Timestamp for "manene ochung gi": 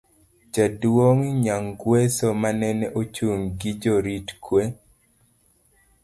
2.41-3.71